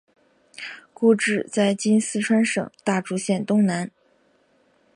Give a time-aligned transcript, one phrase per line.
[0.95, 3.91] 故治在今四川省大竹县东南。